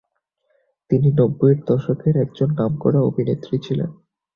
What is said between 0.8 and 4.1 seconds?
তিনি নব্বই এর দশকের একজন নামকরা অভিনেত্রী ছিলেন।